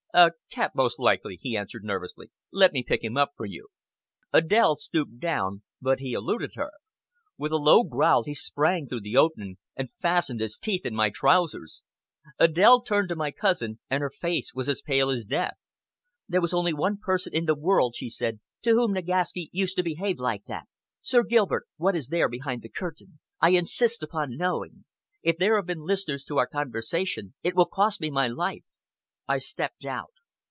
"A 0.13 0.31
cat 0.51 0.75
most 0.75 0.99
likely," 0.99 1.39
he 1.41 1.55
answered 1.55 1.85
nervously. 1.85 2.31
"Let 2.51 2.73
me 2.73 2.83
pick 2.83 3.01
him 3.01 3.15
up 3.15 3.31
for 3.37 3.45
you." 3.45 3.69
Adèle 4.33 4.75
stooped 4.75 5.19
down, 5.19 5.61
but 5.81 5.99
he 5.99 6.11
eluded 6.11 6.55
her. 6.55 6.71
With 7.37 7.53
a 7.53 7.57
low 7.57 7.85
growl 7.85 8.23
he 8.25 8.33
sprang 8.33 8.89
through 8.89 8.99
the 8.99 9.15
opening, 9.15 9.57
and 9.73 9.87
fastened 10.01 10.41
his 10.41 10.57
teeth 10.57 10.85
in 10.85 10.93
my 10.95 11.11
trousers. 11.15 11.83
Adèle 12.41 12.85
turned 12.85 13.07
to 13.07 13.15
my 13.15 13.31
cousin 13.31 13.79
and 13.89 14.01
her 14.01 14.09
face 14.09 14.53
was 14.53 14.67
as 14.67 14.81
pale 14.81 15.09
as 15.09 15.23
death. 15.23 15.55
"There 16.27 16.41
was 16.41 16.53
only 16.53 16.73
one 16.73 16.97
person 16.97 17.33
in 17.33 17.45
the 17.45 17.55
world," 17.55 17.95
she 17.95 18.09
said, 18.09 18.41
"to 18.63 18.71
whom 18.71 18.91
Nagaski 18.91 19.47
used 19.53 19.77
to 19.77 19.81
behave 19.83 20.19
like 20.19 20.43
that. 20.43 20.67
Sir 21.01 21.23
Gilbert! 21.23 21.67
what 21.77 21.95
is 21.95 22.09
there 22.09 22.27
behind 22.27 22.63
that 22.63 22.75
curtain? 22.75 23.19
I 23.39 23.51
insist 23.51 24.03
upon 24.03 24.35
knowing. 24.35 24.83
If 25.23 25.37
there 25.37 25.55
have 25.55 25.67
been 25.67 25.85
listeners 25.85 26.25
to 26.25 26.37
our 26.37 26.47
conversation, 26.47 27.33
it 27.43 27.55
will 27.55 27.65
cost 27.65 28.01
me 28.01 28.09
my 28.09 28.27
life." 28.27 28.63
I 29.27 29.37
stepped 29.37 29.85
out. 29.85 30.11